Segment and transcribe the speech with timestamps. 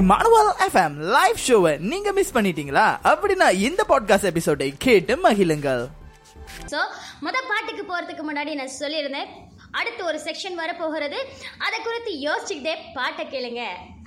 [0.00, 2.84] Emmanuel FM live ஷோவை நீங்க miss பண்ணிட்டீங்களா?
[3.04, 5.82] அப்படின்னா இந்த பாட்காஸ்ட் எபிசோடை கேட்டு மகிழுங்கள்.
[6.70, 6.78] ஸோ
[7.22, 9.28] முத பாட்டுக்கு போகிறதுக்கு முன்னாடி நான் சொல்லியிருந்தேன்
[9.70, 11.18] அடுத்து ஒரு செக்ஷன் வரப்போகிறது.
[11.58, 13.64] அதை குறித்து யோசிச்சுக்கிட்டே பாட்டை கேளுங்க.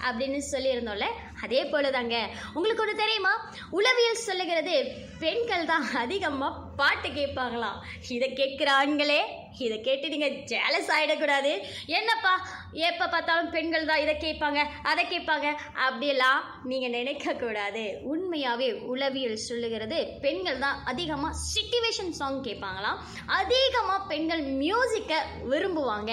[0.07, 1.07] அப்படின்னு சொல்லியிருந்தோம்ல
[1.45, 2.17] அதே போல தாங்க
[2.57, 3.33] உங்களுக்கு ஒன்று தெரியுமா?
[3.77, 4.75] உளவியல் சொல்லுகிறது
[5.23, 7.81] பெண்கள் தான் அதிகமாக பாட்டு கேட்பாங்களாம்.
[8.15, 9.19] இதை கேட்குற ஆண்களே
[9.65, 11.51] இதை கேட்டு நீங்கள் ஜேலஸ் ஆகிடக்கூடாது
[11.97, 12.31] என்னப்பா
[12.87, 14.59] எப்போ பார்த்தாலும் பெண்கள் தான் இதை கேட்பாங்க
[14.91, 15.47] அதை கேட்பாங்க
[15.85, 17.83] அப்படியெல்லாம் நீங்கள் நினைக்கக்கூடாது.
[18.13, 22.99] உண்மையாகவே உளவியல் சொல்லுகிறது பெண்கள் தான் அதிகமாக சிட்டிவேஷன் சாங் கேட்பாங்களாம்.
[23.39, 25.19] அதிகமாக பெண்கள் மியூசிக்கை
[25.53, 26.11] விரும்புவாங்க.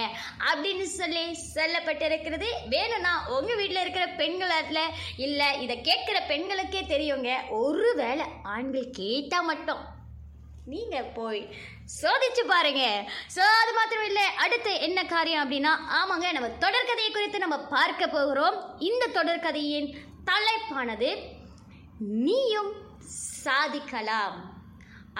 [0.50, 1.24] அப்படின்னு சொல்லி
[1.56, 2.50] சொல்லப்பட்டிருக்கிறது.
[2.74, 5.46] வேணும்னா உங்கள் வீட்டில் இருக்கிற பெண்களத்தில் இல்லை.
[5.64, 7.30] இதை கேட்குற பெண்களுக்கே தெரியுங்க.
[7.58, 9.82] ஒரு வேளை ஆண்கள் கேட்டால் மட்டும்.
[10.72, 11.40] நீங்க போய்
[12.00, 12.82] சோதிச்சு பாருங்க.
[13.34, 14.26] சோ அது மாத்திரம் இல்லை.
[14.44, 18.58] அடுத்து என்ன காரியம் அப்படின்னா ஆமாங்க நம்ம தொடர்கதையை குறித்து நம்ம பார்க்க போகிறோம்.
[18.88, 19.88] இந்த தொடர்கதையின்
[20.30, 21.10] தலைப்பானது
[22.26, 22.72] நீயும்
[23.44, 24.36] சாதிக்கலாம்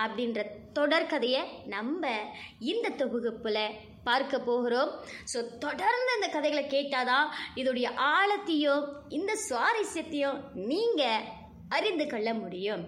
[0.03, 0.44] அப்படின்ற
[0.78, 1.42] தொடர்கதையை
[1.77, 2.12] நம்ம
[2.72, 3.64] இந்த தொகுப்பில்
[4.08, 4.91] பார்க்க போகிறோம்.
[5.33, 7.28] ஸோ தொடர்ந்து இந்த கதைகளை கேட்டாதான்
[7.61, 8.83] இதோடைய ஆழத்தையும்
[9.19, 10.41] இந்த சுவாரஸ்யத்தையும்
[10.72, 11.28] நீங்கள்
[11.77, 12.83] அறிந்து கொள்ள முடியும்.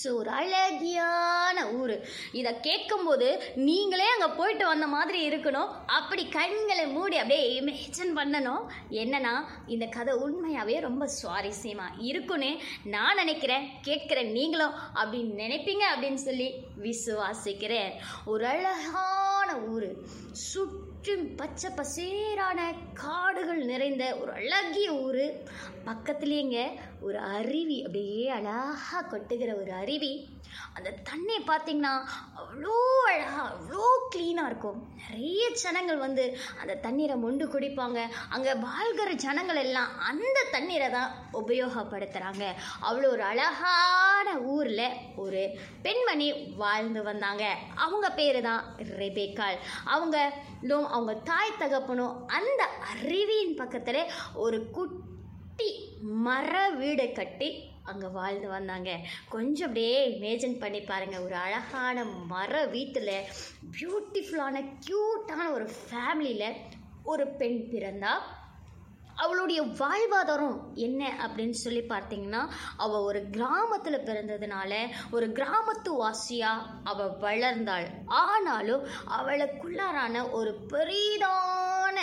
[0.00, 1.94] ஸோ ஒரு அழகியான ஊர்.
[2.38, 3.26] இதை கேட்கும்போது
[3.66, 5.72] நீங்களே அங்கே போயிட்டு வந்த மாதிரி இருக்கணும்.
[5.98, 8.62] அப்படி கண்களை மூடி அப்படியே இமேஜின் பண்ணணும்.
[9.02, 9.34] என்னன்னா
[9.74, 12.50] இந்த கதை உண்மையாகவே ரொம்ப சுவாரஸ்யமாக இருக்குன்னு
[12.94, 13.66] நான் நினைக்கிறேன்.
[13.88, 16.48] கேட்குறேன் நீங்களும் அப்படின்னு நினைப்பீங்க அப்படின்னு சொல்லி
[16.86, 17.92] விசுவாசிக்கிறேன்.
[18.34, 19.21] ஒரு அழகான
[19.56, 19.88] ஊர்.
[21.04, 22.58] சுற்றும் பச்சை பசேரான
[23.00, 25.24] காடுகள் நிறைந்த ஒரு அழகிய ஊர்.
[25.88, 26.58] பக்கத்துலேங்க
[27.06, 30.12] ஒரு அருவி அப்படியே அழகாக கொட்டுகிற ஒரு அருவி.
[30.76, 31.92] அந்த தண்ணி பார்த்தீங்கன்னா
[32.40, 32.76] அவ்வளோ
[33.10, 34.78] அழகாக அவ்வளோ க்ளீனாக இருக்கும்.
[35.00, 36.24] நிறைய ஜனங்கள் வந்து
[36.60, 38.00] அந்த தண்ணீரை மொண்டு குடிப்பாங்க.
[38.36, 42.44] அங்கே வாழ்கிற ஜனங்கள் எல்லாம் அந்த தண்ணீரை தான் உபயோகப்படுத்துகிறாங்க
[42.88, 44.86] அவ்வளோ ஒரு அழகான ஊரில்
[45.24, 45.42] ஒரு
[45.86, 46.30] பெண்மணி
[46.62, 47.44] வாழ்ந்து வந்தாங்க.
[47.86, 48.62] அவங்க பேர் தான்
[49.02, 49.60] ரெபேக்கால்
[49.96, 50.16] அவங்க
[50.94, 54.10] அவங்க தாய் தகப்பனும் அந்த அருவியின் பக்கத்தில்
[54.44, 55.68] ஒரு குட்டி
[56.26, 57.48] மர வீடு கட்டி
[57.90, 58.90] அங்கே வாழ்ந்து வந்தாங்க.
[59.28, 63.14] கொஞ்சம் அப்படியே இமேஜின் பண்ணி பாருங்கள் ஒரு அழகான மர வீட்டில்
[63.76, 66.60] பியூட்டிஃபுல்லான க்யூட்டான ஒரு ஃபேமிலியில்
[67.12, 68.12] ஒரு பெண் பிறந்தா.
[69.16, 77.86] அவளுடைய வாழ்வாதாரம் என்ன அப்படின்னு சொல்லி பார்த்தீங்கன்னா அவள் ஒரு கிராமத்தில் பிறந்ததுனால ஒரு கிராமத்து வாசியாக அவள் வளர்ந்தாள்.
[78.06, 81.98] ஆனாலும் அவளுக்குள்ளாரான ஒரு பெரிதான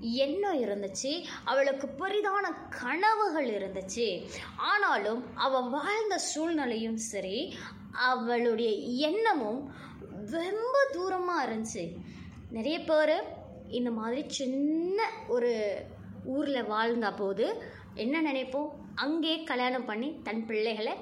[0.00, 1.24] எண்ணம் இருந்துச்சு.
[1.44, 4.28] அவளுக்கு பெரிதான கனவுகள் இருந்துச்சு.
[4.56, 7.54] ஆனாலும் அவள் வாழ்ந்த சூழ்நிலையும் சரி
[7.92, 8.70] அவளுடைய
[9.08, 9.74] எண்ணமும்
[10.30, 11.96] ரொம்ப தூரமாக இருந்துச்சு.
[12.50, 15.52] நிறைய பேர் இந்த மாதிரி சின்ன ஒரு
[16.24, 17.46] ஊரில் வாழ்ந்த போது
[17.94, 18.70] என்ன நினைப்போம்?
[18.94, 20.94] அங்கே கல்யாணம் பண்ணி தன் பிள்ளைகளை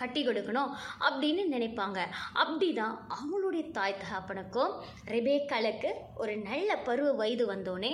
[0.00, 0.70] கட்டி கொடுக்கணும்
[1.06, 1.98] அப்படின்னு நினைப்பாங்க.
[2.32, 4.72] அப்படி தான் அவங்களுடைய தாய் தகப்பனுக்கும்
[5.14, 7.92] ரெபேக்காலுக்கு ஒரு நல்ல பருவ வயது வந்தோடனே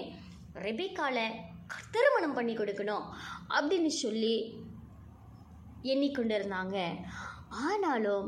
[0.68, 1.26] ரெபேக்காலை
[1.92, 3.04] திருமணம் பண்ணி கொடுக்கணும்
[3.48, 4.34] அப்படின்னு சொல்லி
[5.82, 6.78] எண்ணிக்கொண்டு இருந்தாங்க
[7.66, 8.26] ஆனாலும்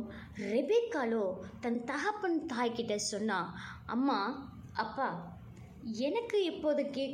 [0.52, 1.24] ரெபேக்காலோ
[1.60, 3.38] தன் தகப்பன் தாய்கிட்ட சொன்னா
[3.86, 4.18] அம்மா
[4.74, 5.08] அப்பா
[6.00, 7.04] எனக்கு இப்போதைக்கு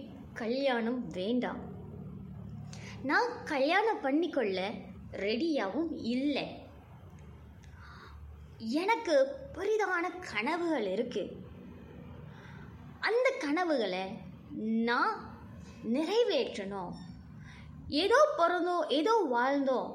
[0.40, 1.60] கல்யாணம் வேண்டாம்.
[3.10, 4.60] நான் கல்யாணம் பண்ணிக்கொள்ள
[5.24, 6.46] ரெடியாகவும் இல்லை.
[8.82, 9.14] எனக்கு
[9.56, 11.22] பெரிதான கனவுகள் இருக்கு.
[13.08, 14.04] அந்த கனவுகளை
[14.88, 15.14] நான்
[15.94, 16.94] நிறைவேற்றணும்
[18.02, 19.90] ஏதோ பிறந்தோம் ஏதோ வாழ்ந்தோம்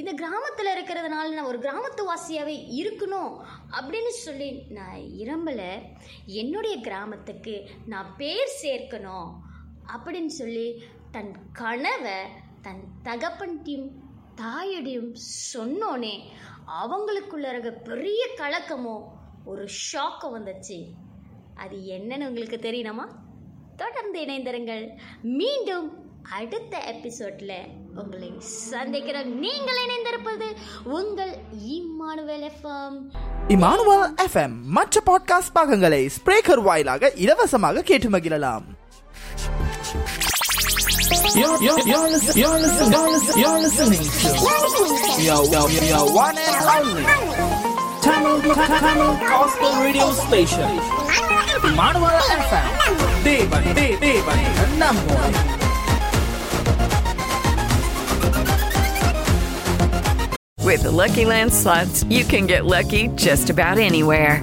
[0.00, 3.32] இந்த கிராமத்தில் இருக்கிறதுனால நான் ஒரு கிராமத்து வாசியாகவே இருக்கணும்
[3.76, 4.48] அப்படின்னு சொல்லி
[4.78, 5.72] நான் இரும்பலை
[6.40, 7.56] என்னுடைய கிராமத்துக்கு
[7.86, 9.30] நான் பேர் சேர்க்கணும்
[9.96, 12.26] அப்படின்னு சொல்லி தன் கனவை
[12.62, 13.88] தன் தகப்பன்டையும்
[14.36, 15.14] தாயடியும்
[15.54, 16.20] சொன்னோனே
[16.82, 19.02] அவங்களுக்குள்ள இருக்க பெரிய கலக்கமோ
[19.44, 20.84] ஒரு ஷாக்கோ வந்துச்சு
[21.54, 23.04] அது என்னன்னு உங்களுக்கு தெரியணுமா?
[23.76, 24.98] தொடர்ந்து இணைந்திருங்கள்.
[25.22, 27.52] மீண்டும் அடுத்த எபிசோட்ல
[27.94, 31.36] உங்களை சந்திக்கிற நீங்கள் இணைந்திருப்பது உங்கள்
[31.66, 33.10] இம்மானுவேல் எஃப்எம்
[33.48, 38.62] இமானுவல் எஃப்எம் மற்ற பாட்காஸ்ட் பாகங்களை ஸ்பிரேக்கர் வாயிலாக இலவசமாக கேட்டு மகிழலாம்.
[41.34, 44.02] You're, you're, you're, listen, you're, listen, you're, listen, you're listening
[45.16, 47.04] to your, your, your one and only
[48.02, 50.68] Tamil, Tamil Gospel Radio Station.
[51.72, 52.68] Manawala FM.
[53.24, 54.44] Devani, De- Devani,
[54.78, 55.32] Namboy.
[60.64, 64.42] With the Lucky Land slots, you can get lucky just about anywhere.